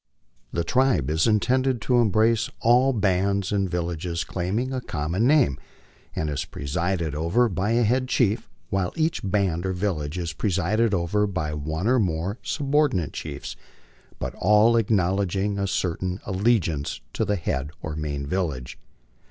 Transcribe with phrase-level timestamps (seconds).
[0.51, 5.59] The tribe is intended to embrace all bands and villages claiming a common name,
[6.15, 10.95] and is presided over by a head chief, while each baud or village is presided
[10.95, 13.55] over by one or more subordinate chiefs,
[14.17, 18.79] but all acknowledging a certain allegiance to the head or main village.